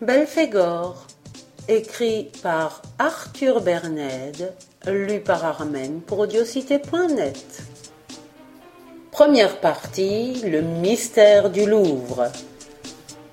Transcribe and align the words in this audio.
Belphégor, 0.00 1.06
écrit 1.68 2.30
par 2.42 2.82
Arthur 2.98 3.60
Berned, 3.60 4.52
lu 4.86 5.20
par 5.20 5.44
Armen 5.44 6.00
pour 6.00 6.18
audiocité.net. 6.18 7.62
Première 9.12 9.60
partie, 9.60 10.42
le 10.44 10.62
mystère 10.62 11.48
du 11.48 11.64
Louvre. 11.64 12.32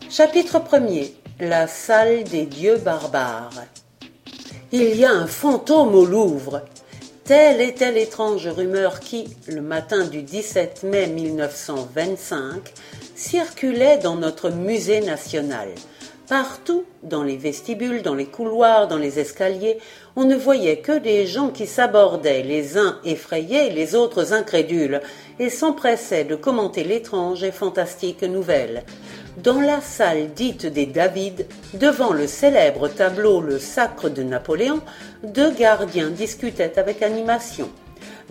Chapitre 0.07 0.59
1er, 0.59 1.11
la 1.39 1.65
salle 1.65 2.25
des 2.25 2.45
dieux 2.45 2.77
barbares. 2.77 3.63
Il 4.71 4.95
y 4.95 5.03
a 5.03 5.11
un 5.11 5.25
fantôme 5.25 5.95
au 5.95 6.05
Louvre. 6.05 6.61
Telle 7.23 7.59
est 7.59 7.79
telle 7.79 7.97
étrange 7.97 8.47
rumeur 8.47 8.99
qui, 8.99 9.35
le 9.47 9.61
matin 9.61 10.05
du 10.05 10.21
17 10.21 10.83
mai 10.83 11.07
1925, 11.07 12.71
circulait 13.15 13.97
dans 13.97 14.15
notre 14.15 14.51
musée 14.51 15.01
national. 15.01 15.69
Partout, 16.31 16.85
dans 17.03 17.23
les 17.23 17.35
vestibules, 17.35 18.03
dans 18.03 18.15
les 18.15 18.27
couloirs, 18.27 18.87
dans 18.87 18.95
les 18.95 19.19
escaliers, 19.19 19.79
on 20.15 20.23
ne 20.23 20.37
voyait 20.37 20.77
que 20.77 20.97
des 20.97 21.27
gens 21.27 21.49
qui 21.49 21.67
s'abordaient, 21.67 22.41
les 22.41 22.77
uns 22.77 22.99
effrayés, 23.03 23.69
les 23.69 23.95
autres 23.95 24.31
incrédules, 24.31 25.01
et 25.39 25.49
s'empressaient 25.49 26.23
de 26.23 26.37
commenter 26.37 26.85
l'étrange 26.85 27.43
et 27.43 27.51
fantastique 27.51 28.23
nouvelle. 28.23 28.85
Dans 29.43 29.59
la 29.59 29.81
salle 29.81 30.31
dite 30.33 30.67
des 30.67 30.85
David, 30.85 31.47
devant 31.73 32.13
le 32.13 32.27
célèbre 32.27 32.87
tableau 32.87 33.41
Le 33.41 33.59
Sacre 33.59 34.07
de 34.07 34.23
Napoléon, 34.23 34.79
deux 35.25 35.51
gardiens 35.51 36.11
discutaient 36.11 36.79
avec 36.79 37.01
animation. 37.01 37.69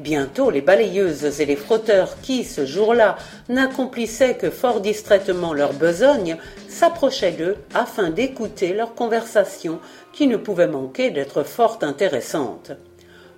Bientôt, 0.00 0.48
les 0.48 0.62
balayeuses 0.62 1.40
et 1.42 1.44
les 1.44 1.56
frotteurs 1.56 2.22
qui, 2.22 2.44
ce 2.44 2.64
jour-là, 2.64 3.18
n'accomplissaient 3.50 4.34
que 4.34 4.48
fort 4.48 4.80
distraitement 4.80 5.52
leur 5.52 5.74
besogne, 5.74 6.38
s'approchaient 6.70 7.32
d'eux 7.32 7.56
afin 7.74 8.08
d'écouter 8.08 8.72
leur 8.72 8.94
conversation 8.94 9.78
qui 10.14 10.26
ne 10.26 10.38
pouvait 10.38 10.68
manquer 10.68 11.10
d'être 11.10 11.42
fort 11.42 11.80
intéressante. 11.82 12.70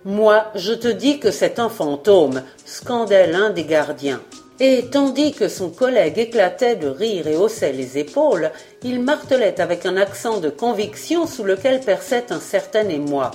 Moi, 0.05 0.53
je 0.55 0.73
te 0.73 0.87
dis 0.87 1.19
que 1.19 1.33
c'est 1.33 1.59
un 1.59 1.69
fantôme, 1.69 2.45
scandait 2.65 3.27
l'un 3.27 3.51
des 3.51 3.65
gardiens. 3.65 4.21
Et 4.61 4.85
tandis 4.89 5.33
que 5.33 5.49
son 5.49 5.71
collègue 5.71 6.19
éclatait 6.19 6.77
de 6.77 6.87
rire 6.87 7.27
et 7.27 7.35
haussait 7.35 7.73
les 7.73 7.99
épaules, 7.99 8.53
il 8.85 9.03
martelait 9.03 9.61
avec 9.61 9.85
un 9.85 9.97
accent 9.97 10.39
de 10.39 10.49
conviction 10.49 11.27
sous 11.27 11.43
lequel 11.43 11.81
perçait 11.81 12.27
un 12.31 12.39
certain 12.39 12.89
émoi. 12.89 13.33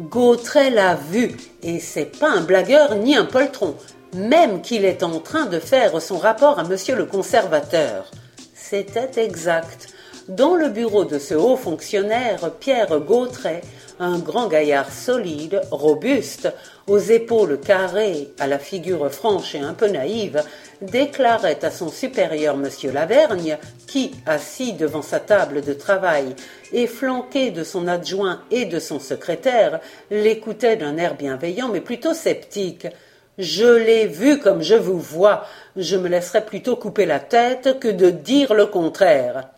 Gautret 0.00 0.70
l'a 0.70 0.94
vu, 0.94 1.36
et 1.64 1.80
c'est 1.80 2.20
pas 2.20 2.30
un 2.30 2.42
blagueur 2.42 2.94
ni 2.94 3.16
un 3.16 3.24
poltron, 3.24 3.74
même 4.14 4.62
qu'il 4.62 4.84
est 4.84 5.02
en 5.02 5.18
train 5.18 5.46
de 5.46 5.58
faire 5.58 6.00
son 6.00 6.18
rapport 6.18 6.60
à 6.60 6.62
monsieur 6.62 6.94
le 6.94 7.04
conservateur. 7.04 8.08
C'était 8.54 9.20
exact. 9.20 9.88
Dans 10.28 10.54
le 10.54 10.68
bureau 10.68 11.04
de 11.04 11.18
ce 11.18 11.34
haut 11.34 11.56
fonctionnaire, 11.56 12.52
Pierre 12.60 13.00
Gautret, 13.00 13.62
un 13.98 14.20
grand 14.20 14.46
gaillard 14.46 14.92
solide, 14.92 15.62
robuste, 15.72 16.52
aux 16.88 16.98
épaules 16.98 17.60
carrées, 17.60 18.32
à 18.38 18.46
la 18.46 18.58
figure 18.58 19.10
franche 19.10 19.54
et 19.54 19.60
un 19.60 19.74
peu 19.74 19.88
naïve, 19.88 20.42
déclarait 20.80 21.64
à 21.64 21.70
son 21.70 21.88
supérieur 21.88 22.54
M. 22.54 22.68
Lavergne, 22.92 23.58
qui, 23.86 24.12
assis 24.26 24.72
devant 24.72 25.02
sa 25.02 25.20
table 25.20 25.60
de 25.60 25.72
travail 25.72 26.34
et 26.72 26.86
flanqué 26.86 27.50
de 27.50 27.64
son 27.64 27.86
adjoint 27.88 28.42
et 28.50 28.64
de 28.64 28.78
son 28.78 29.00
secrétaire, 29.00 29.80
l'écoutait 30.10 30.76
d'un 30.76 30.96
air 30.96 31.14
bienveillant 31.16 31.68
mais 31.68 31.80
plutôt 31.80 32.14
sceptique. 32.14 32.86
Je 33.38 33.66
l'ai 33.66 34.06
vu 34.06 34.38
comme 34.38 34.62
je 34.62 34.74
vous 34.74 34.98
vois, 34.98 35.44
je 35.76 35.96
me 35.96 36.08
laisserais 36.08 36.44
plutôt 36.44 36.76
couper 36.76 37.06
la 37.06 37.20
tête 37.20 37.78
que 37.78 37.88
de 37.88 38.10
dire 38.10 38.54
le 38.54 38.66
contraire. 38.66 39.50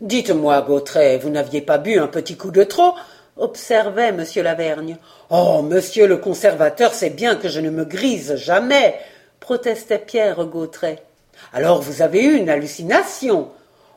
Dites-moi, 0.00 0.62
Gautret, 0.62 1.18
vous 1.18 1.30
n'aviez 1.30 1.60
pas 1.60 1.78
bu 1.78 1.98
un 1.98 2.06
petit 2.06 2.36
coup 2.36 2.50
de 2.50 2.64
trop? 2.64 2.94
Observait 3.36 4.08
M. 4.08 4.24
Lavergne. 4.36 4.98
Oh, 5.30 5.62
monsieur 5.62 6.06
le 6.06 6.16
conservateur 6.16 6.94
sait 6.94 7.10
bien 7.10 7.36
que 7.36 7.48
je 7.48 7.60
ne 7.60 7.70
me 7.70 7.84
grise 7.84 8.36
jamais, 8.36 8.98
protestait 9.40 9.98
Pierre 9.98 10.44
Gautret. 10.44 11.02
Alors 11.52 11.82
vous 11.82 12.02
avez 12.02 12.24
eu 12.24 12.36
une 12.36 12.48
hallucination. 12.48 13.48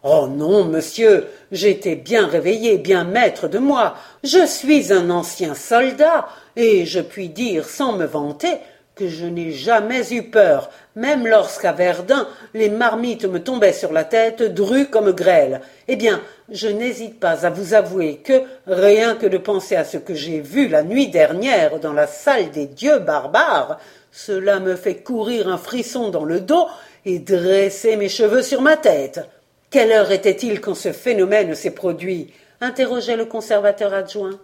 Oh 0.04 0.28
non, 0.30 0.64
monsieur, 0.64 1.28
j'étais 1.52 1.96
bien 1.96 2.28
réveillé, 2.28 2.78
bien 2.78 3.04
maître 3.04 3.48
de 3.48 3.60
moi. 3.60 3.96
Je 4.24 4.46
suis 4.46 4.94
un 4.94 5.10
ancien 5.10 5.56
soldat, 5.56 6.30
et 6.56 6.86
je 6.86 7.02
puis 7.02 7.30
dire 7.30 7.68
sans 7.68 7.94
me 7.94 8.06
vanter 8.06 8.60
je 9.08 9.26
n'ai 9.26 9.52
jamais 9.52 10.12
eu 10.14 10.24
peur, 10.24 10.70
même 10.96 11.26
lorsqu'à 11.26 11.72
Verdun 11.72 12.28
les 12.54 12.70
marmites 12.70 13.26
me 13.26 13.42
tombaient 13.42 13.74
sur 13.74 13.94
la 13.94 14.04
tête 14.04 14.42
drues 14.42 14.90
comme 14.90 15.12
grêle. 15.12 15.62
Eh 15.88 15.96
bien, 15.96 16.22
je 16.50 16.68
n'hésite 16.68 17.20
pas 17.20 17.46
à 17.46 17.50
vous 17.50 17.74
avouer 17.74 18.18
que, 18.18 18.44
rien 18.68 19.16
que 19.16 19.28
de 19.28 19.38
penser 19.38 19.76
à 19.76 19.86
ce 19.86 19.98
que 19.98 20.14
j'ai 20.14 20.42
vu 20.42 20.68
la 20.68 20.84
nuit 20.84 21.08
dernière 21.08 21.80
dans 21.80 21.94
la 21.94 22.08
salle 22.08 22.52
des 22.52 22.66
dieux 22.66 23.00
barbares, 23.00 23.80
cela 24.12 24.60
me 24.60 24.76
fait 24.76 24.98
courir 24.98 25.48
un 25.48 25.58
frisson 25.58 26.10
dans 26.10 26.26
le 26.26 26.42
dos 26.42 26.68
et 27.06 27.20
dresser 27.20 27.96
mes 27.96 28.10
cheveux 28.10 28.42
sur 28.42 28.62
ma 28.62 28.76
tête. 28.76 29.22
Quelle 29.70 29.92
heure 29.92 30.12
était-il 30.12 30.62
quand 30.62 30.74
ce 30.74 30.92
phénomène 30.92 31.56
s'est 31.56 31.72
produit? 31.72 32.34
interrogeait 32.62 33.16
le 33.16 33.26
conservateur 33.26 33.94
adjoint. 33.94 34.40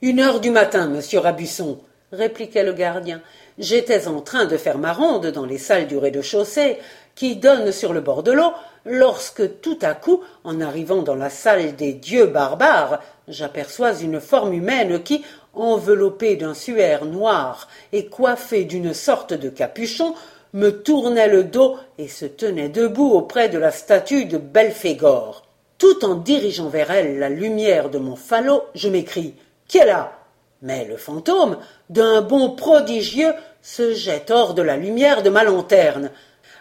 Une 0.00 0.20
heure 0.20 0.40
du 0.40 0.50
matin, 0.50 0.88
monsieur 0.88 1.18
Rabusson, 1.18 1.80
répliquait 2.12 2.64
le 2.64 2.72
gardien. 2.72 3.20
J'étais 3.58 4.08
en 4.08 4.20
train 4.20 4.46
de 4.46 4.56
faire 4.56 4.78
ma 4.78 4.92
ronde 4.92 5.26
dans 5.26 5.44
les 5.44 5.58
salles 5.58 5.86
du 5.86 5.96
rez-de-chaussée 5.96 6.78
qui 7.14 7.36
donnent 7.36 7.72
sur 7.72 7.92
le 7.92 8.00
bord 8.00 8.22
de 8.22 8.30
l'eau, 8.30 8.52
lorsque 8.84 9.60
tout 9.60 9.78
à 9.82 9.94
coup, 9.94 10.22
en 10.44 10.60
arrivant 10.60 11.02
dans 11.02 11.16
la 11.16 11.30
salle 11.30 11.74
des 11.74 11.92
dieux 11.92 12.26
barbares, 12.26 13.00
j'aperçois 13.26 14.00
une 14.00 14.20
forme 14.20 14.52
humaine 14.52 15.02
qui, 15.02 15.24
enveloppée 15.52 16.36
d'un 16.36 16.54
suaire 16.54 17.04
noir 17.04 17.68
et 17.92 18.06
coiffée 18.06 18.64
d'une 18.64 18.94
sorte 18.94 19.34
de 19.34 19.48
capuchon, 19.48 20.14
me 20.52 20.70
tournait 20.70 21.28
le 21.28 21.44
dos 21.44 21.76
et 21.98 22.08
se 22.08 22.24
tenait 22.24 22.68
debout 22.68 23.10
auprès 23.10 23.48
de 23.48 23.58
la 23.58 23.70
statue 23.70 24.24
de 24.24 24.38
Belphégor. 24.38 25.44
Tout 25.76 26.04
en 26.04 26.14
dirigeant 26.14 26.68
vers 26.68 26.90
elle 26.90 27.18
la 27.18 27.28
lumière 27.28 27.90
de 27.90 27.98
mon 27.98 28.16
falot, 28.16 28.62
je 28.74 28.88
m'écrie 28.88 29.34
Qui 29.66 29.78
est 29.78 29.86
là? 29.86 30.17
Mais 30.60 30.84
le 30.84 30.96
fantôme, 30.96 31.58
d'un 31.88 32.20
bond 32.20 32.50
prodigieux, 32.50 33.32
se 33.62 33.94
jette 33.94 34.30
hors 34.30 34.54
de 34.54 34.62
la 34.62 34.76
lumière 34.76 35.22
de 35.22 35.30
ma 35.30 35.44
lanterne. 35.44 36.10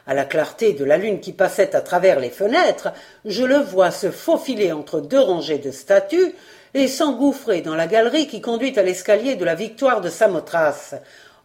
À 0.05 0.13
la 0.13 0.23
clarté 0.23 0.73
de 0.73 0.85
la 0.85 0.97
lune 0.97 1.19
qui 1.19 1.33
passait 1.33 1.75
à 1.75 1.81
travers 1.81 2.19
les 2.19 2.29
fenêtres, 2.29 2.89
je 3.25 3.43
le 3.43 3.57
vois 3.57 3.91
se 3.91 4.11
faufiler 4.11 4.71
entre 4.71 5.01
deux 5.01 5.19
rangées 5.19 5.57
de 5.57 5.71
statues 5.71 6.33
et 6.73 6.87
s'engouffrer 6.87 7.61
dans 7.61 7.75
la 7.75 7.87
galerie 7.87 8.27
qui 8.27 8.39
conduit 8.39 8.77
à 8.77 8.83
l'escalier 8.83 9.35
de 9.35 9.45
la 9.45 9.55
victoire 9.55 9.99
de 9.99 10.09
Samothrace. 10.09 10.95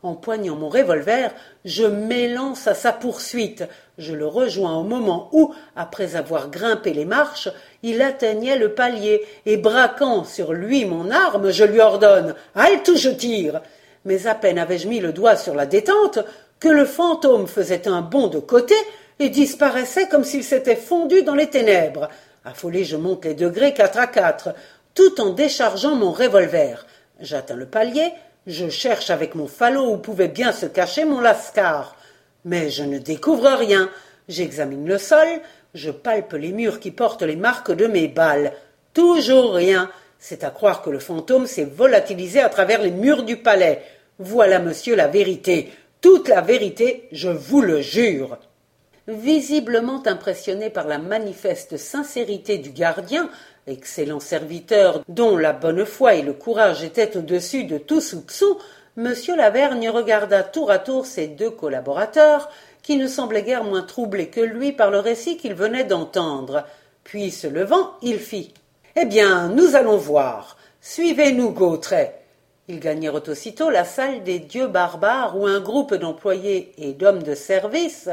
Empoignant 0.03 0.57
mon 0.57 0.69
revolver, 0.69 1.33
je 1.65 1.85
m'élance 1.85 2.67
à 2.67 2.75
sa 2.75 2.93
poursuite. 2.93 3.65
Je 4.03 4.13
le 4.13 4.27
rejoins 4.27 4.77
au 4.77 4.83
moment 4.83 5.31
où, 5.33 5.55
après 5.77 6.17
avoir 6.17 6.51
grimpé 6.51 6.93
les 6.93 7.05
marches, 7.05 7.49
il 7.83 8.03
atteignait 8.03 8.59
le 8.59 8.75
palier, 8.75 9.25
et 9.47 9.57
braquant 9.57 10.25
sur 10.25 10.53
lui 10.53 10.85
mon 10.85 11.11
arme, 11.11 11.51
je 11.51 11.65
lui 11.65 11.81
ordonne 11.81 12.35
Halte 12.55 12.89
ou 12.89 12.97
je 12.97 13.11
tire 13.11 13.63
mais 14.05 14.27
à 14.27 14.35
peine 14.35 14.59
avais-je 14.59 14.89
mis 14.89 15.01
le 15.01 15.13
doigt 15.13 15.37
sur 15.37 15.55
la 15.55 15.67
détente 15.67 16.19
que 16.61 16.69
le 16.69 16.85
fantôme 16.85 17.47
faisait 17.47 17.89
un 17.89 18.01
bond 18.01 18.29
de 18.29 18.39
côté 18.39 18.75
et 19.19 19.29
disparaissait 19.29 20.09
comme 20.09 20.25
s'il 20.25 20.45
s'était 20.45 20.77
fondu 20.77 21.23
dans 21.23 21.35
les 21.35 21.51
ténèbres. 21.51 22.09
Affolé, 22.45 22.85
je 22.85 22.97
monte 22.97 23.25
les 23.25 23.35
degrés 23.35 23.75
quatre 23.75 23.99
à 23.99 24.07
quatre, 24.07 24.55
tout 24.95 25.21
en 25.21 25.31
déchargeant 25.31 25.95
mon 25.95 26.13
revolver. 26.13 26.87
J'atteins 27.21 27.57
le 27.57 27.67
palier, 27.67 28.13
je 28.47 28.69
cherche 28.69 29.11
avec 29.11 29.35
mon 29.35 29.47
falot 29.47 29.93
où 29.93 29.97
pouvait 29.99 30.29
bien 30.29 30.53
se 30.53 30.67
cacher 30.67 31.05
mon 31.05 31.21
lascar. 31.21 31.97
Mais 32.45 32.71
je 32.71 32.83
ne 32.83 32.99
découvre 32.99 33.51
rien. 33.51 33.91
J'examine 34.29 34.87
le 34.87 34.99
sol, 34.99 35.29
je 35.75 35.91
palpe 35.91 36.33
les 36.35 36.53
murs 36.53 36.81
qui 36.81 36.91
portent 36.91 37.23
les 37.23 37.37
marques 37.37 37.73
de 37.73 37.87
mes 37.87 38.09
balles. 38.09 38.53
Toujours 38.95 39.55
rien. 39.55 39.91
C'est 40.19 40.45
à 40.45 40.51
croire 40.51 40.83
que 40.83 40.91
le 40.91 40.99
fantôme 40.99 41.47
s'est 41.47 41.65
volatilisé 41.65 42.41
à 42.41 42.49
travers 42.49 42.83
les 42.83 42.91
murs 42.91 43.25
du 43.25 43.39
palais. 43.39 43.83
Voilà, 44.19 44.59
monsieur, 44.61 44.95
la 44.95 45.09
vérité. 45.09 45.73
Toute 46.01 46.29
la 46.29 46.41
vérité, 46.41 47.09
je 47.13 47.29
vous 47.29 47.61
le 47.61 47.81
jure. 47.81 48.39
Visiblement 49.09 50.03
impressionné 50.07 50.71
par 50.71 50.87
la 50.87 50.99
manifeste 50.99 51.77
sincérité 51.77 52.59
du 52.59 52.71
gardien, 52.71 53.29
excellent 53.67 54.21
serviteur 54.21 55.03
dont 55.09 55.37
la 55.37 55.53
bonne 55.53 55.85
foi 55.85 56.15
et 56.15 56.23
le 56.23 56.33
courage 56.33 56.85
étaient 56.85 57.17
au-dessus 57.17 57.65
de 57.65 57.79
tout 57.79 58.01
soupçon, 58.01 58.57
monsieur 58.97 59.37
Lavergne 59.37 59.89
regarda 59.91 60.43
tour 60.43 60.71
à 60.71 60.79
tour 60.79 61.07
ses 61.07 61.27
deux 61.27 61.51
collaborateurs, 61.51 62.51
qui 62.83 62.97
ne 62.97 63.07
semblaient 63.07 63.43
guère 63.43 63.65
moins 63.65 63.83
troublés 63.83 64.29
que 64.29 64.41
lui 64.41 64.73
par 64.73 64.91
le 64.91 64.99
récit 64.99 65.37
qu'il 65.37 65.55
venait 65.55 65.85
d'entendre. 65.85 66.65
Puis, 67.05 67.31
se 67.31 67.47
levant, 67.47 67.93
il 68.03 68.19
fit 68.19 68.53
eh 68.95 69.07
bien, 69.07 69.49
nous 69.49 69.75
allons 69.75 69.97
voir. 69.97 70.59
Suivez-nous, 70.83 71.51
Gautret. 71.51 72.21
Ils 72.69 72.79
gagnèrent 72.79 73.27
aussitôt 73.27 73.71
la 73.71 73.85
salle 73.85 74.23
des 74.23 74.39
dieux 74.39 74.67
barbares 74.67 75.39
où 75.39 75.47
un 75.47 75.61
groupe 75.61 75.95
d'employés 75.95 76.73
et 76.77 76.93
d'hommes 76.93 77.23
de 77.23 77.35
service 77.35 78.11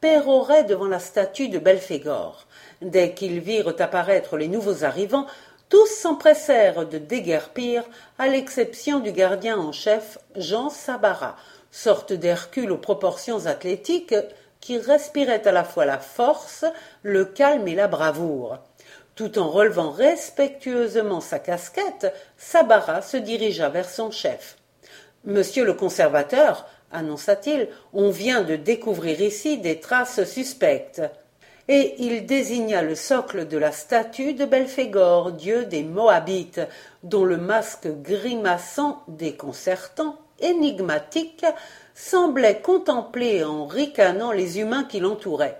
péroraient 0.00 0.64
devant 0.64 0.86
la 0.86 0.98
statue 0.98 1.48
de 1.48 1.58
Belphégor. 1.58 2.46
Dès 2.80 3.12
qu'ils 3.12 3.40
virent 3.40 3.74
apparaître 3.78 4.38
les 4.38 4.48
nouveaux 4.48 4.82
arrivants, 4.84 5.26
tous 5.74 5.86
s'empressèrent 5.86 6.86
de 6.86 6.98
déguerpir, 6.98 7.82
à 8.16 8.28
l'exception 8.28 9.00
du 9.00 9.10
gardien 9.10 9.58
en 9.58 9.72
chef, 9.72 10.18
Jean 10.36 10.70
Sabara, 10.70 11.36
sorte 11.72 12.12
d'Hercule 12.12 12.70
aux 12.70 12.78
proportions 12.78 13.46
athlétiques, 13.46 14.14
qui 14.60 14.78
respirait 14.78 15.44
à 15.48 15.50
la 15.50 15.64
fois 15.64 15.84
la 15.84 15.98
force, 15.98 16.64
le 17.02 17.24
calme 17.24 17.66
et 17.66 17.74
la 17.74 17.88
bravoure. 17.88 18.58
Tout 19.16 19.36
en 19.36 19.48
relevant 19.48 19.90
respectueusement 19.90 21.20
sa 21.20 21.40
casquette, 21.40 22.14
Sabara 22.38 23.02
se 23.02 23.16
dirigea 23.16 23.68
vers 23.68 23.90
son 23.90 24.12
chef. 24.12 24.56
Monsieur 25.24 25.64
le 25.64 25.74
conservateur, 25.74 26.68
annonça-t-il, 26.92 27.66
on 27.92 28.10
vient 28.10 28.42
de 28.42 28.54
découvrir 28.54 29.20
ici 29.20 29.58
des 29.58 29.80
traces 29.80 30.22
suspectes. 30.22 31.02
Et 31.68 31.94
il 31.98 32.26
désigna 32.26 32.82
le 32.82 32.94
socle 32.94 33.48
de 33.48 33.56
la 33.56 33.72
statue 33.72 34.34
de 34.34 34.44
Belphégor, 34.44 35.32
dieu 35.32 35.64
des 35.64 35.82
Moabites, 35.82 36.60
dont 37.02 37.24
le 37.24 37.38
masque 37.38 37.88
grimaçant, 38.02 39.02
déconcertant, 39.08 40.18
énigmatique, 40.40 41.46
semblait 41.94 42.60
contempler 42.60 43.44
en 43.44 43.66
ricanant 43.66 44.30
les 44.30 44.60
humains 44.60 44.84
qui 44.84 45.00
l'entouraient. 45.00 45.58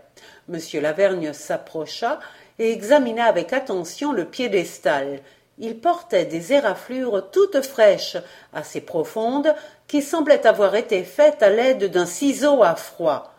Monsieur 0.49 0.83
Lavergne 0.83 1.33
s'approcha 1.33 2.21
et 2.59 2.71
examina 2.71 3.25
avec 3.25 3.55
attention 3.55 4.13
le 4.13 4.27
piédestal. 4.27 5.21
Il 5.59 5.79
portait 5.79 6.27
des 6.27 6.53
éraflures 6.53 7.31
toutes 7.31 7.63
fraîches, 7.63 8.19
assez 8.53 8.83
profondes, 8.83 9.55
qui 9.89 10.03
semblaient 10.03 10.47
avoir 10.47 10.75
été 10.75 11.03
faites 11.03 11.43
à 11.43 11.49
l'aide 11.49 11.91
d'un 11.91 12.07
ciseau 12.07 12.63
à 12.63 12.75
froid. 12.75 13.34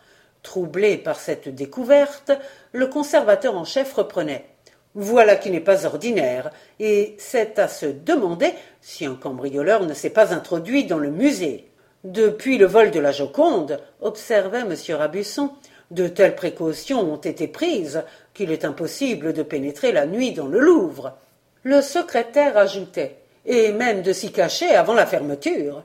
Troublé 0.45 0.97
par 0.97 1.19
cette 1.19 1.50
découverte, 1.50 2.31
le 2.71 2.86
conservateur 2.86 3.57
en 3.57 3.65
chef 3.65 3.94
reprenait. 3.94 4.45
Voilà 4.94 5.38
qui 5.38 5.50
n'est 5.50 5.59
pas 5.59 5.88
ordinaire, 5.88 6.51
et 6.80 7.15
c'est 7.18 7.57
à 7.57 7.68
se 7.68 7.88
demander 7.88 8.53
si 8.80 9.07
un 9.07 9.15
cambrioleur 9.15 9.88
ne 9.88 9.95
s'est 9.95 10.12
pas 10.12 10.36
introduit 10.36 10.86
dans 10.86 11.00
le 11.00 11.09
musée. 11.09 11.68
Depuis 12.03 12.59
le 12.59 12.68
vol 12.68 12.92
de 12.92 13.00
la 13.00 13.12
Joconde, 13.12 13.80
observait 14.01 14.59
M. 14.59 14.75
Rabusson, 14.95 15.50
de 15.89 16.07
telles 16.07 16.36
précautions 16.36 17.01
ont 17.01 17.18
été 17.18 17.48
prises 17.48 18.03
qu'il 18.36 18.51
est 18.51 18.65
impossible 18.65 19.33
de 19.33 19.41
pénétrer 19.41 19.91
la 19.91 20.06
nuit 20.06 20.31
dans 20.31 20.48
le 20.48 20.59
Louvre. 20.59 21.18
Le 21.63 21.81
secrétaire 21.81 22.56
ajoutait 22.56 23.15
et 23.48 23.71
même 23.71 24.03
de 24.03 24.13
s'y 24.13 24.31
cacher 24.31 24.75
avant 24.75 24.94
la 24.94 25.07
fermeture. 25.07 25.83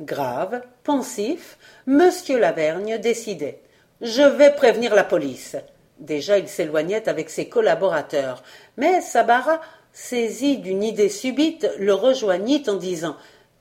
Grave, 0.00 0.62
pensif, 0.82 1.58
M. 1.86 2.10
Lavergne 2.40 2.96
décidait. 2.96 3.60
Je 4.00 4.22
vais 4.22 4.54
prévenir 4.54 4.94
la 4.94 5.02
police. 5.02 5.56
Déjà 5.98 6.38
il 6.38 6.48
s'éloignait 6.48 7.08
avec 7.08 7.30
ses 7.30 7.48
collaborateurs, 7.48 8.44
mais 8.76 9.00
Sabara, 9.00 9.60
saisi 9.92 10.58
d'une 10.58 10.84
idée 10.84 11.08
subite, 11.08 11.68
le 11.78 11.92
rejoignit 11.94 12.68
en 12.68 12.76
disant 12.76 13.16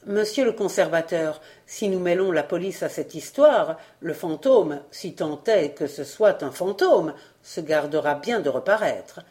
Monsieur 0.06 0.46
le 0.46 0.52
conservateur, 0.52 1.42
si 1.66 1.90
nous 1.90 2.00
mêlons 2.00 2.32
la 2.32 2.44
police 2.44 2.84
à 2.84 2.90
cette 2.90 3.16
histoire, 3.16 3.78
le 4.00 4.14
fantôme, 4.14 4.80
si 4.92 5.16
tant 5.16 5.42
est 5.48 5.72
que 5.72 5.88
ce 5.88 6.04
soit 6.04 6.44
un 6.44 6.52
fantôme, 6.52 7.14
se 7.42 7.60
gardera 7.60 8.14
bien 8.14 8.40
de 8.40 8.50
reparaître. 8.50 9.22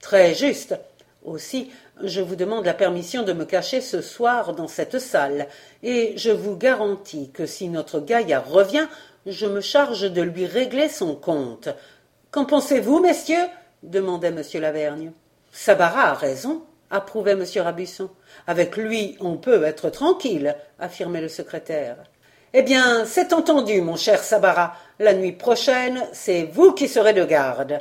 Très 0.00 0.34
juste. 0.34 0.78
Aussi, 1.24 1.70
je 2.02 2.20
vous 2.20 2.36
demande 2.36 2.64
la 2.64 2.74
permission 2.74 3.22
de 3.22 3.32
me 3.32 3.44
cacher 3.44 3.80
ce 3.80 4.00
soir 4.00 4.54
dans 4.54 4.68
cette 4.68 4.98
salle, 4.98 5.48
et 5.82 6.14
je 6.16 6.30
vous 6.30 6.56
garantis 6.56 7.30
que 7.30 7.44
si 7.44 7.68
notre 7.68 8.00
gaillard 8.00 8.48
revient, 8.48 8.86
je 9.26 9.46
me 9.46 9.60
charge 9.60 10.10
de 10.10 10.22
lui 10.22 10.46
régler 10.46 10.88
son 10.88 11.14
compte. 11.14 11.68
Qu'en 12.30 12.44
pensez-vous, 12.44 13.00
messieurs 13.00 13.46
demandait 13.82 14.28
M. 14.28 14.42
Lavergne. 14.54 15.12
Sabara 15.52 16.10
a 16.10 16.14
raison 16.14 16.62
approuvait 16.90 17.32
M. 17.32 17.44
Rabusson. 17.56 18.10
Avec 18.46 18.76
lui, 18.76 19.16
on 19.20 19.36
peut 19.36 19.64
être 19.64 19.90
tranquille, 19.90 20.56
affirmait 20.78 21.20
le 21.20 21.28
secrétaire. 21.28 21.96
Eh 22.52 22.62
bien, 22.62 23.04
c'est 23.04 23.32
entendu, 23.32 23.80
mon 23.80 23.96
cher 23.96 24.22
Sabara. 24.22 24.74
La 24.98 25.14
nuit 25.14 25.32
prochaine, 25.32 26.04
c'est 26.12 26.42
vous 26.52 26.72
qui 26.72 26.88
serez 26.88 27.12
de 27.12 27.24
garde. 27.24 27.80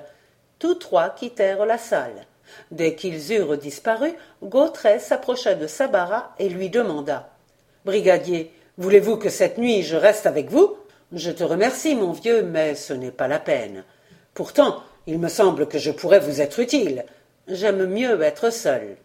Tous 0.60 0.76
trois 0.76 1.10
quittèrent 1.10 1.66
la 1.66 1.78
salle. 1.78 2.26
Dès 2.72 2.96
qu'ils 2.96 3.34
eurent 3.34 3.58
disparu, 3.58 4.14
Gautret 4.44 5.00
s'approcha 5.00 5.56
de 5.56 5.68
Sabara 5.68 6.34
et 6.40 6.50
lui 6.50 6.70
demanda 6.70 7.30
Brigadier, 7.86 8.52
voulez-vous 8.78 9.18
que 9.18 9.30
cette 9.30 9.58
nuit 9.58 9.84
je 9.84 9.96
reste 9.96 10.26
avec 10.26 10.50
vous? 10.50 10.78
Je 11.12 11.32
te 11.32 11.44
remercie, 11.44 11.96
mon 11.96 12.12
vieux, 12.12 12.44
mais 12.44 12.76
ce 12.76 12.94
n'est 12.94 13.12
pas 13.12 13.28
la 13.28 13.40
peine. 13.40 13.84
Pourtant, 14.36 14.84
il 15.08 15.18
me 15.18 15.28
semble 15.28 15.68
que 15.68 15.80
je 15.80 15.90
pourrais 15.90 16.20
vous 16.20 16.40
être 16.40 16.60
utile. 16.60 17.04
J'aime 17.48 17.88
mieux 17.88 18.22
être 18.22 18.52
seul. 18.52 18.98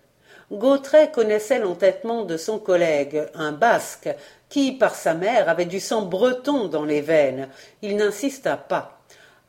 Gautret 0.53 1.11
connaissait 1.11 1.59
l'entêtement 1.59 2.25
de 2.25 2.37
son 2.37 2.59
collègue, 2.59 3.27
un 3.35 3.53
basque, 3.53 4.11
qui, 4.51 4.73
par 4.73 4.95
sa 4.95 5.15
mère, 5.15 5.49
avait 5.49 5.65
du 5.65 5.81
sang 5.81 6.03
breton 6.03 6.69
dans 6.69 6.85
les 6.85 7.01
veines. 7.01 7.49
Il 7.81 7.97
n'insista 7.97 8.59
pas. 8.59 9.01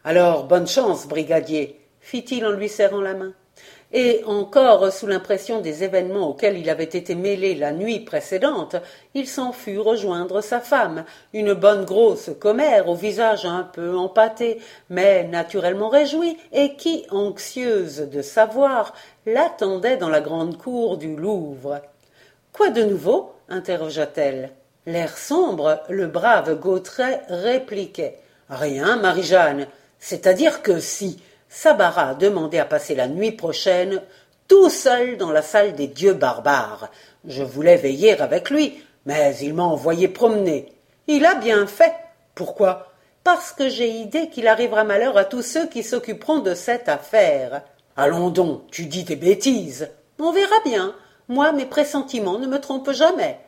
Alors, 0.05 0.45
bonne 0.45 0.67
chance, 0.67 1.07
brigadier, 1.07 1.81
fit-il 1.99 2.45
en 2.45 2.51
lui 2.51 2.69
serrant 2.69 3.01
la 3.01 3.15
main 3.15 3.33
et 3.97 4.25
encore 4.25 4.91
sous 4.91 5.07
l'impression 5.07 5.61
des 5.61 5.85
événements 5.85 6.27
auxquels 6.27 6.57
il 6.57 6.69
avait 6.69 6.83
été 6.83 7.15
mêlé 7.15 7.55
la 7.55 7.71
nuit 7.71 8.01
précédente, 8.01 8.75
il 9.13 9.25
s'en 9.25 9.53
fut 9.53 9.79
rejoindre 9.79 10.41
sa 10.41 10.59
femme, 10.59 11.05
une 11.31 11.53
bonne 11.53 11.85
grosse 11.85 12.29
commère 12.37 12.89
au 12.89 12.95
visage 12.95 13.45
un 13.45 13.63
peu 13.63 13.95
empâté, 13.97 14.59
mais 14.89 15.23
naturellement 15.23 15.87
réjouie, 15.87 16.37
et 16.51 16.75
qui, 16.75 17.05
anxieuse 17.09 18.09
de 18.11 18.21
savoir, 18.21 18.93
l'attendait 19.25 19.95
dans 19.95 20.09
la 20.09 20.19
grande 20.19 20.57
cour 20.57 20.97
du 20.97 21.15
Louvre. 21.15 21.79
Quoi 22.51 22.71
de 22.71 22.83
nouveau? 22.83 23.31
interrogea-t-elle. 23.47 24.51
L'air 24.87 25.17
sombre, 25.17 25.79
le 25.87 26.07
brave 26.07 26.59
Gautret 26.59 27.21
répliquait. 27.29 28.17
Rien, 28.49 28.97
Marie-Jeanne. 28.97 29.67
C'est-à-dire 29.99 30.61
que 30.61 30.81
si, 30.81 31.21
Sabara 31.49 32.09
a 32.09 32.13
demandé 32.13 32.59
à 32.59 32.65
passer 32.65 32.95
la 32.95 33.07
nuit 33.07 33.31
prochaine 33.31 34.01
tout 34.47 34.69
seul 34.69 35.17
dans 35.17 35.31
la 35.31 35.41
salle 35.41 35.73
des 35.73 35.87
dieux 35.87 36.13
barbares. 36.13 36.89
Je 37.27 37.43
voulais 37.43 37.77
veiller 37.77 38.19
avec 38.19 38.49
lui, 38.49 38.83
mais 39.05 39.35
il 39.41 39.53
m'a 39.53 39.63
envoyé 39.63 40.07
promener. 40.07 40.73
Il 41.07 41.25
a 41.25 41.35
bien 41.35 41.65
fait. 41.67 41.93
Pourquoi? 42.35 42.91
Parce 43.23 43.51
que 43.51 43.69
j'ai 43.69 43.89
idée 43.89 44.29
qu'il 44.29 44.47
arrivera 44.47 44.83
malheur 44.83 45.17
à 45.17 45.25
tous 45.25 45.41
ceux 45.41 45.67
qui 45.67 45.81
s'occuperont 45.81 46.39
de 46.39 46.53
cette 46.53 46.89
affaire. 46.89 47.63
Allons 47.97 48.29
donc, 48.29 48.67
tu 48.71 48.85
dis 48.85 49.03
des 49.03 49.15
bêtises. 49.15 49.89
On 50.19 50.31
verra 50.31 50.55
bien. 50.63 50.93
Moi, 51.27 51.51
mes 51.53 51.65
pressentiments 51.65 52.37
ne 52.37 52.45
me 52.45 52.59
trompent 52.59 52.91
jamais. 52.91 53.39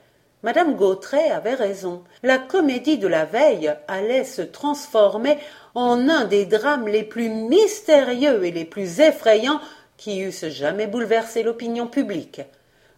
Madame 0.44 0.76
Gautret 0.76 1.30
avait 1.32 1.56
raison. 1.56 2.04
La 2.24 2.38
comédie 2.38 2.98
de 2.98 3.08
la 3.08 3.26
veille 3.26 3.74
allait 3.88 4.24
se 4.24 4.42
transformer 4.42 5.38
en 5.78 6.10
un 6.10 6.26
des 6.26 6.48
drames 6.48 6.88
les 6.88 7.04
plus 7.04 7.30
mystérieux 7.30 8.44
et 8.44 8.50
les 8.50 8.66
plus 8.66 9.00
effrayants 9.00 9.62
qui 9.96 10.22
eussent 10.22 10.48
jamais 10.48 10.88
bouleversé 10.88 11.44
l'opinion 11.44 11.86
publique. 11.86 12.42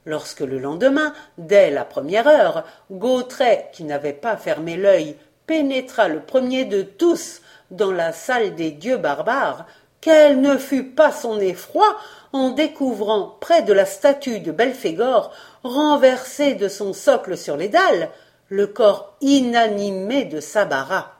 Lorsque 0.05 0.39
le 0.39 0.59
lendemain, 0.59 1.13
dès 1.37 1.71
la 1.71 1.83
première 1.83 2.29
heure, 2.29 2.63
Gautret, 2.89 3.69
qui 3.73 3.83
n'avait 3.83 4.13
pas 4.13 4.37
fermé 4.37 4.77
l'œil, 4.77 5.17
pénétra 5.45 6.07
le 6.07 6.21
premier 6.21 6.63
de 6.63 6.81
tous 6.81 7.41
dans 7.69 7.91
la 7.91 8.13
salle 8.13 8.55
des 8.55 8.71
dieux 8.71 8.95
barbares, 8.95 9.65
quel 9.99 10.39
ne 10.39 10.55
fut 10.55 10.85
pas 10.85 11.11
son 11.11 11.37
effroi 11.37 11.97
en 12.31 12.51
découvrant 12.51 13.35
près 13.41 13.61
de 13.61 13.73
la 13.73 13.85
statue 13.85 14.39
de 14.39 14.53
Belphégor, 14.53 15.33
renversée 15.65 16.53
de 16.53 16.69
son 16.69 16.93
socle 16.93 17.37
sur 17.37 17.57
les 17.57 17.67
dalles, 17.67 18.07
le 18.47 18.67
corps 18.67 19.17
inanimé 19.19 20.23
de 20.23 20.39
Sabara. 20.39 21.18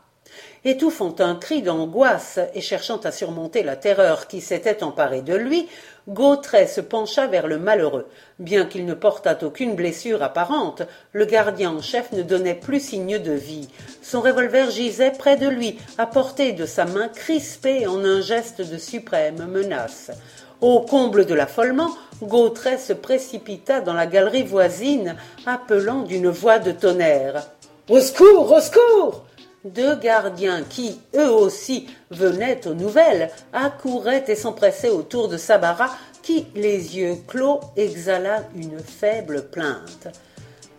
Étouffant 0.66 1.16
un 1.20 1.36
cri 1.36 1.62
d'angoisse 1.62 2.38
et 2.54 2.60
cherchant 2.60 2.98
à 2.98 3.12
surmonter 3.12 3.64
la 3.64 3.78
terreur 3.78 4.28
qui 4.28 4.42
s'était 4.42 4.84
emparée 4.84 5.22
de 5.22 5.34
lui, 5.34 5.70
Gautret 6.10 6.68
se 6.68 6.82
pencha 6.82 7.28
vers 7.28 7.48
le 7.48 7.60
malheureux. 7.60 8.08
Bien 8.40 8.66
qu'il 8.66 8.86
ne 8.86 8.94
portât 8.94 9.38
aucune 9.44 9.76
blessure 9.76 10.22
apparente, 10.22 10.82
le 11.14 11.24
gardien 11.24 11.72
en 11.72 11.82
chef 11.82 12.12
ne 12.12 12.24
donnait 12.24 12.56
plus 12.56 12.82
signe 12.82 13.20
de 13.20 13.32
vie. 13.32 13.70
Son 14.02 14.20
revolver 14.20 14.70
gisait 14.70 15.12
près 15.12 15.38
de 15.38 15.48
lui, 15.48 15.78
à 15.98 16.06
portée 16.06 16.52
de 16.52 16.66
sa 16.66 16.84
main 16.84 17.08
crispée 17.08 17.88
en 17.88 18.04
un 18.04 18.20
geste 18.20 18.62
de 18.62 18.78
suprême 18.78 19.46
menace. 19.46 20.12
Au 20.60 20.82
comble 20.82 21.26
de 21.26 21.36
l'affolement, 21.36 21.92
Gautret 22.22 22.80
se 22.80 22.92
précipita 22.92 23.80
dans 23.80 23.94
la 23.94 24.08
galerie 24.08 24.44
voisine, 24.44 25.16
appelant 25.46 26.02
d'une 26.02 26.30
voix 26.30 26.60
de 26.60 26.74
tonnerre. 26.74 27.48
Au 27.88 28.02
secours, 28.02 28.52
au 28.52 28.60
secours! 28.60 29.24
Deux 29.66 29.96
gardiens 29.96 30.64
qui, 30.64 31.00
eux 31.16 31.30
aussi, 31.30 31.88
venaient 32.12 32.66
aux 32.68 32.74
nouvelles, 32.74 33.30
accouraient 33.52 34.24
et 34.28 34.36
s'empressaient 34.36 34.90
autour 34.90 35.28
de 35.28 35.38
Sabara, 35.38 35.90
qui, 36.24 36.48
les 36.56 36.98
yeux 36.98 37.16
clos, 37.28 37.60
exhala 37.76 38.44
une 38.56 38.80
faible 38.80 39.50
plainte. 39.50 40.08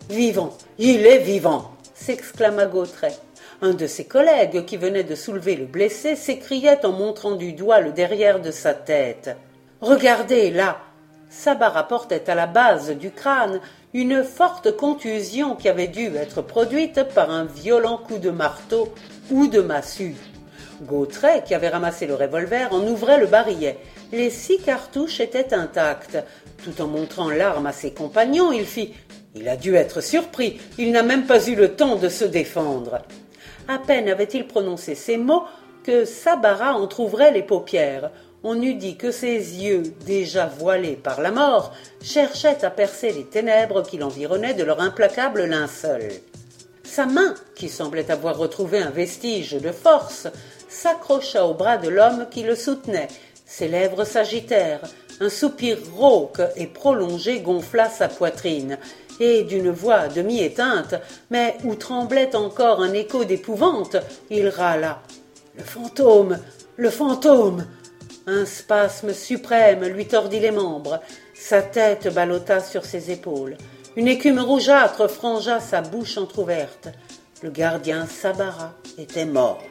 Vivant, 0.09 0.57
il 0.77 1.05
est 1.05 1.19
vivant 1.19 1.71
s'exclama 2.01 2.65
Gautret. 2.65 3.13
Un 3.61 3.73
de 3.73 3.85
ses 3.85 4.05
collègues, 4.05 4.65
qui 4.65 4.77
venait 4.77 5.03
de 5.03 5.13
soulever 5.13 5.55
le 5.55 5.65
blessé, 5.65 6.15
s'écriait 6.15 6.83
en 6.83 6.91
montrant 6.91 7.35
du 7.35 7.53
doigt 7.53 7.79
le 7.79 7.91
derrière 7.91 8.41
de 8.41 8.49
sa 8.49 8.73
tête. 8.73 9.35
Regardez 9.81 10.49
là. 10.49 10.79
Sabara 11.31 11.87
portait 11.87 12.29
à 12.29 12.35
la 12.35 12.45
base 12.45 12.91
du 12.91 13.09
crâne 13.09 13.61
une 13.93 14.21
forte 14.21 14.75
contusion 14.75 15.55
qui 15.55 15.69
avait 15.69 15.87
dû 15.87 16.13
être 16.17 16.41
produite 16.41 17.03
par 17.15 17.31
un 17.31 17.45
violent 17.45 17.97
coup 17.97 18.17
de 18.17 18.29
marteau 18.29 18.93
ou 19.31 19.47
de 19.47 19.61
massue. 19.61 20.17
Gautret, 20.81 21.43
qui 21.45 21.55
avait 21.55 21.69
ramassé 21.69 22.05
le 22.05 22.15
revolver, 22.15 22.73
en 22.73 22.85
ouvrait 22.85 23.19
le 23.19 23.27
barillet. 23.27 23.77
Les 24.11 24.29
six 24.29 24.57
cartouches 24.59 25.21
étaient 25.21 25.53
intactes. 25.53 26.17
Tout 26.65 26.81
en 26.81 26.87
montrant 26.87 27.29
l'arme 27.29 27.65
à 27.65 27.71
ses 27.71 27.93
compagnons, 27.93 28.51
il 28.51 28.65
fit 28.65 28.93
Il 29.33 29.47
a 29.47 29.55
dû 29.55 29.75
être 29.75 30.01
surpris. 30.01 30.59
Il 30.77 30.91
n'a 30.91 31.01
même 31.01 31.27
pas 31.27 31.47
eu 31.47 31.55
le 31.55 31.69
temps 31.69 31.95
de 31.95 32.09
se 32.09 32.25
défendre. 32.25 33.03
À 33.69 33.79
peine 33.79 34.09
avait-il 34.09 34.47
prononcé 34.47 34.95
ces 34.95 35.15
mots 35.15 35.45
que 35.83 36.03
Sabara 36.03 36.73
entr'ouvrait 36.73 37.31
les 37.31 37.43
paupières. 37.43 38.11
On 38.43 38.59
eût 38.59 38.73
dit 38.73 38.95
que 38.95 39.11
ses 39.11 39.37
yeux, 39.37 39.83
déjà 40.05 40.47
voilés 40.47 40.95
par 40.95 41.21
la 41.21 41.31
mort, 41.31 41.73
cherchaient 42.01 42.65
à 42.65 42.71
percer 42.71 43.11
les 43.11 43.25
ténèbres 43.25 43.83
qui 43.83 43.97
l'environnaient 43.97 44.55
de 44.55 44.63
leur 44.63 44.81
implacable 44.81 45.45
linceul. 45.45 46.09
Sa 46.83 47.05
main, 47.05 47.35
qui 47.55 47.69
semblait 47.69 48.09
avoir 48.09 48.37
retrouvé 48.37 48.79
un 48.79 48.89
vestige 48.89 49.53
de 49.53 49.71
force, 49.71 50.27
s'accrocha 50.67 51.45
au 51.45 51.53
bras 51.53 51.77
de 51.77 51.89
l'homme 51.89 52.25
qui 52.31 52.41
le 52.41 52.55
soutenait. 52.55 53.09
Ses 53.45 53.67
lèvres 53.67 54.05
s'agitèrent. 54.05 54.81
Un 55.19 55.29
soupir 55.29 55.77
rauque 55.95 56.41
et 56.55 56.65
prolongé 56.65 57.41
gonfla 57.41 57.89
sa 57.89 58.07
poitrine, 58.07 58.79
et 59.19 59.43
d'une 59.43 59.69
voix 59.69 60.07
demi-éteinte, 60.07 60.95
mais 61.29 61.57
où 61.63 61.75
tremblait 61.75 62.35
encore 62.35 62.81
un 62.81 62.93
écho 62.93 63.23
d'épouvante, 63.23 63.97
il 64.31 64.49
râla. 64.49 65.03
Le 65.55 65.63
fantôme. 65.63 66.39
Le 66.75 66.89
fantôme. 66.89 67.67
Un 68.27 68.45
spasme 68.45 69.13
suprême 69.13 69.85
lui 69.85 70.05
tordit 70.05 70.39
les 70.39 70.51
membres. 70.51 71.01
Sa 71.33 71.61
tête 71.61 72.13
ballotta 72.13 72.59
sur 72.59 72.85
ses 72.85 73.11
épaules. 73.11 73.57
Une 73.95 74.07
écume 74.07 74.39
rougeâtre 74.39 75.09
frangea 75.09 75.59
sa 75.59 75.81
bouche 75.81 76.17
entr'ouverte. 76.17 76.89
Le 77.41 77.49
gardien 77.49 78.05
Sabara 78.05 78.73
était 78.97 79.25
mort. 79.25 79.63